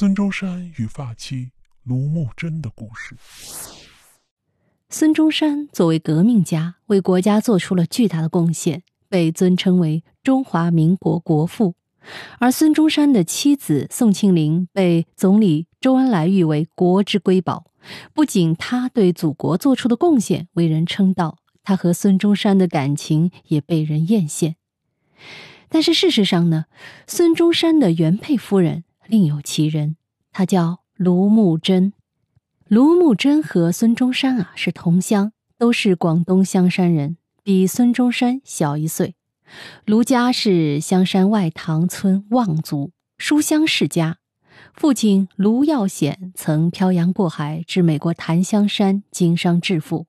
[0.00, 1.50] 孙中山与发妻
[1.82, 3.14] 卢慕贞的故事。
[4.88, 11.74] 孙中山作为革命家，为国家做出了巨大的贡献，被尊称为中华民国国父。
[12.38, 17.70] 而孙中山的妻子宋庆龄被总理周恩来誉为国之瑰宝。
[18.14, 24.54] 不仅他对祖国做出的贡献为人称道，他和孙中山的感情也被人艳羡。
[25.68, 26.64] 但是事实上呢，
[27.06, 29.96] 孙中山的原配夫人另有其人，
[30.30, 31.92] 他叫卢慕贞。
[32.68, 39.16] 卢慕贞和孙中山啊是同乡，都是广东香山人，比孙中山小一岁。
[39.84, 44.18] 卢家是香山外塘村望族，书香世家。
[44.74, 50.06] 父亲卢耀显曾漂洋过海至美国檀香山经商致富。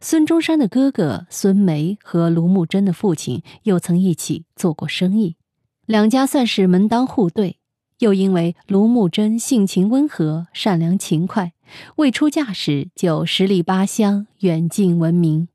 [0.00, 5.36] 孙中山的哥哥孙梅和卢慕贞的父亲又曾一起做过生意，
[5.84, 7.58] 两家算是门当户对。
[8.02, 11.52] 又因为卢慕贞性情温和、善良勤快，
[11.94, 15.46] 未出嫁时就十里八乡、远近闻名，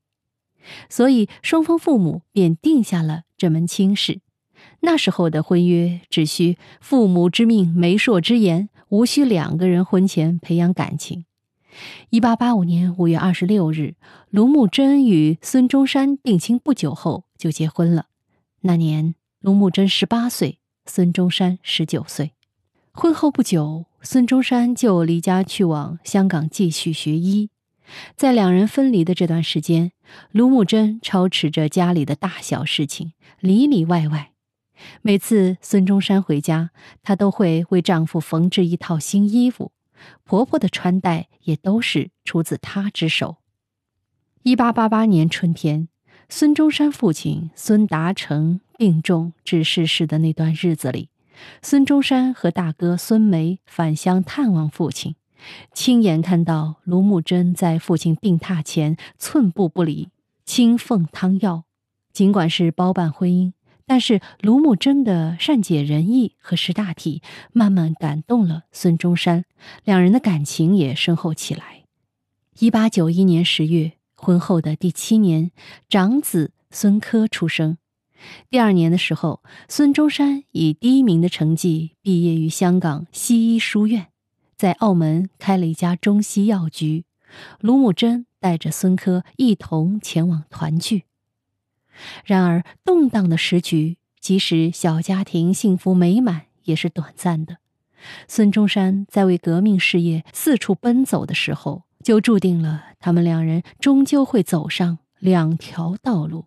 [0.88, 4.22] 所以双方父母便定下了这门亲事。
[4.80, 11.26] 那时候的婚约只需父母之命、媒妁之言，无需两个人婚前培养感情。
[12.12, 13.96] 一八八五年五月二十六日，
[14.30, 18.06] 卢慕贞与孙中山定亲不久后就结婚了。
[18.62, 22.32] 那年，卢慕贞十八岁，孙中山十九岁。
[23.00, 27.52] 婚后不久，孙中山就离家去往香港继续学医。
[28.16, 29.92] 在两人分离的这段时间，
[30.32, 34.32] 卢慕贞操持着家里的大小事情，里里外外。
[35.04, 36.72] 每次孙中山回家，
[37.04, 39.72] 她都会为丈夫缝制一套新衣服。
[40.24, 43.38] 婆婆的穿戴也都是出自她之手。
[44.42, 45.88] 一八八八年春天，
[46.30, 51.10] 孙中山父亲孙达成病重至逝世的那段日子里，
[51.62, 55.16] 孙中山和大哥孙梅返乡探望父亲，
[55.74, 60.10] 亲眼看到卢慕贞在父亲病榻前寸步不离，
[60.46, 61.64] 亲奉汤药。
[62.12, 63.54] 尽管是包办婚姻。
[63.90, 67.22] 但是卢慕贞的善解人意和识大体，
[67.54, 69.46] 慢慢感动了孙中山，
[69.86, 71.84] 两人的感情也深厚起来。
[72.60, 75.52] 一八九一年十月，婚后的第七年，
[75.88, 77.78] 长子孙科出生。
[78.50, 84.08] 第二年的时候，孙中山以第一名的成绩毕业于香港西医书院，
[84.56, 87.06] 在澳门开了一家中西药局。
[87.60, 91.04] 卢慕贞带着孙科一同前往团聚。
[92.24, 97.58] 然而，动荡的时局，即使小家庭幸福美满，也是短暂的。
[98.28, 106.46] 孙中山在为革命事业四处奔走的时候，就注定了他们两人终究会走上两条道路。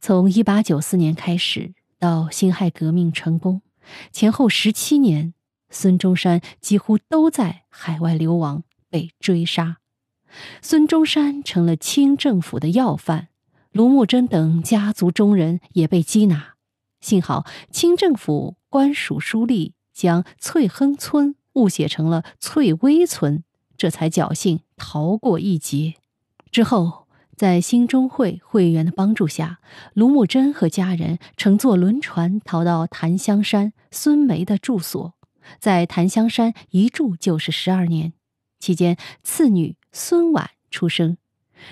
[0.00, 3.60] 从一八九四年开始到辛亥革命成功，
[4.10, 5.34] 前后十七年，
[5.68, 9.76] 孙中山几乎都在海外流亡，被追杀。
[10.62, 13.28] 孙中山成了清政府的要犯。
[13.72, 16.54] 卢慕贞等家族中人也被缉拿，
[17.00, 23.44] 幸好清政府官署书吏将翠亨村误写成了翠微村，
[23.76, 25.94] 这才侥幸逃过一劫。
[26.50, 26.99] 之后，
[27.40, 29.60] 在兴中会会员的帮助下，
[29.94, 35.14] 卢慕贞和家人乘坐轮船逃到檀香山孙梅的住所，
[35.58, 38.12] 在檀香山一住就是十二年，
[38.58, 41.16] 期间次女孙婉出生。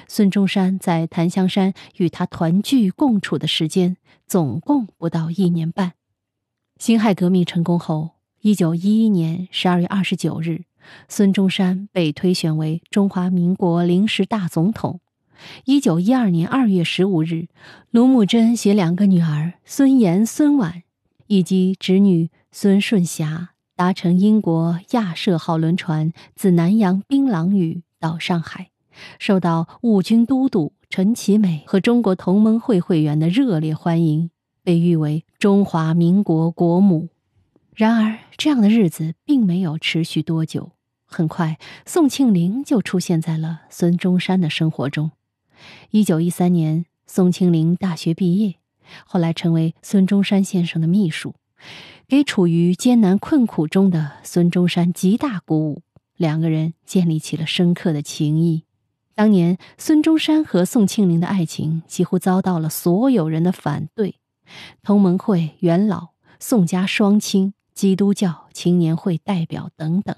[0.08, 5.92] 孙中山在檀香山与他团聚共处的时间总共不到一年半。
[6.78, 10.64] 辛亥革命成功后，一九一一年十二月二十九日，
[11.10, 15.02] 孙中山被推选为中华民国临时大总统。
[15.64, 17.48] 一九一二年二月十五日，
[17.90, 20.82] 卢慕贞携两个女儿孙妍、孙婉
[21.26, 28.70] 以及侄女孙顺霞，搭乘英国亚设号轮船，自南洋槟榔屿到上海。
[29.18, 34.30] 受到务军都督陈其美和中国同盟会会员的热烈欢迎，
[34.64, 37.08] 被誉为中华民国国母。
[37.76, 40.72] 然而，这样的日子并没有持续多久。
[41.04, 45.12] 很快，宋庆龄就出现在了孙中山的生活中。
[45.90, 48.56] 一九一三年，宋庆龄大学毕业，
[49.06, 51.34] 后来成为孙中山先生的秘书，
[52.06, 55.82] 给处于艰难困苦中的孙中山极大鼓舞。
[56.16, 58.64] 两个人建立起了深刻的情谊。
[59.14, 64.16] 当年孙中山和宋庆龄的爱情几乎遭到了所有人的反对，
[64.82, 66.08] 同盟会元老、
[66.40, 70.16] 宋家双亲、基督教青年会代表等等。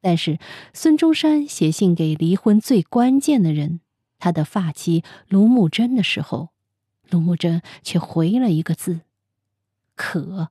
[0.00, 0.38] 但是
[0.72, 3.80] 孙中山写信给离婚最关键的人，
[4.20, 6.50] 他的发妻卢慕贞的时候，
[7.10, 9.00] 卢慕贞却回了一个字
[9.96, 10.50] ：“可”，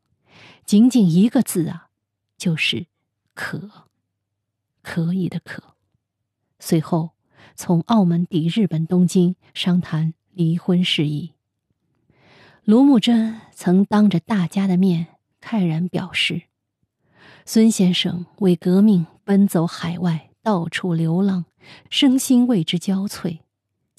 [0.66, 1.88] 仅仅一个字啊，
[2.38, 2.88] 就是
[3.34, 3.86] “可”，
[4.84, 5.76] 可以的“可”。
[6.60, 7.12] 随后，
[7.56, 11.34] 从澳门抵日本东京，商谈离婚事宜。
[12.66, 15.08] 卢慕贞曾当着大家的面
[15.42, 16.44] 慨然表示
[17.46, 21.46] ：“孙先生为革命奔走海外，到处流浪，
[21.90, 23.40] 身心为之交瘁。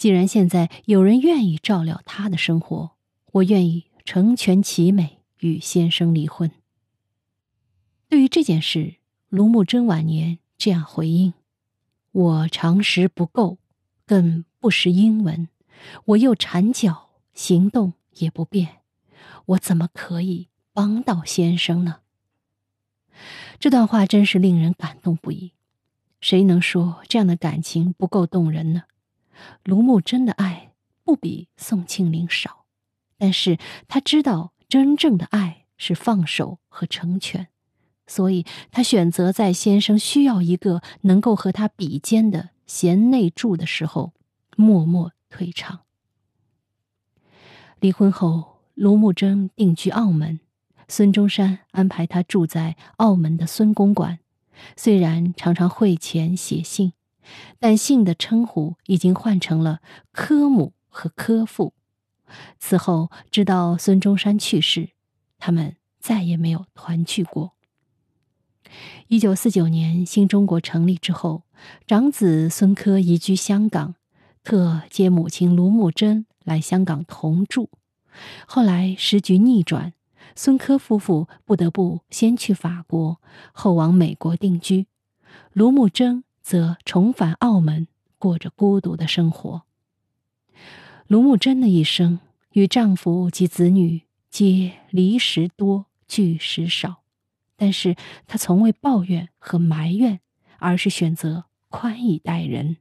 [0.00, 2.93] 既然现在有人愿意照料他的生活，
[3.32, 6.50] 我愿意成全其美，与先生离婚。”
[8.08, 8.94] 对于这件事，
[9.29, 11.35] 卢慕贞晚年这样回应。
[12.12, 13.58] 我常识不够，
[14.06, 15.49] 更不识英文，
[16.06, 18.79] 我又缠脚，行动也不便，
[19.44, 21.96] 我怎么可以帮到先生呢？
[23.58, 25.53] 这段话真是令人感动不已。
[26.23, 28.85] 谁能说这样的感情不够动人呢？
[29.65, 30.73] 卢慕贞的爱
[31.05, 32.65] 不比宋庆龄少，
[33.19, 33.59] 但是
[33.89, 37.49] 他知道真正的爱是放手和成全。
[38.07, 44.13] 所以，他选择在先生需要一个能够和他比肩的贤内助的时候，
[44.57, 45.83] 默默退场。
[47.79, 50.41] 离婚后，卢慕贞定居澳门，
[50.89, 54.19] 孙中山安排他住在澳门的孙公馆。
[54.77, 56.93] 虽然常常汇钱写信，
[57.58, 59.81] 但姓的称呼已经换成了
[60.12, 61.75] 科母和科父。
[62.58, 64.90] 此后，直到孙中山去世，
[65.38, 67.52] 他们再也没有团聚过。
[69.08, 71.43] 一九四九年，新中国成立之后，
[71.87, 73.96] 长子孙科移居香港，
[74.44, 77.69] 特接母亲卢慕贞来香港同住。
[78.46, 79.93] 后来时局逆转，
[80.37, 83.20] 孙科夫妇不得不先去法国，
[83.52, 84.87] 后往美国定居。
[85.52, 87.87] 卢慕贞则重返澳门，
[88.19, 89.62] 过着孤独的生活。
[91.06, 92.19] 卢慕贞的一生，
[92.55, 97.05] 与丈夫及子女皆离时多，聚时少。
[97.55, 97.94] 但是
[98.26, 100.19] 她从未抱怨和埋怨，
[100.58, 102.79] 而是选择宽以待人。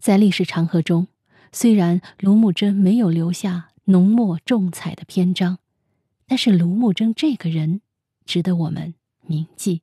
[0.00, 1.06] 在历史长河中，
[1.52, 5.60] 虽然卢慕贞没有留下浓墨重彩的篇章，
[6.26, 7.82] 但是卢慕贞这个人
[8.26, 9.82] 值得我们铭记。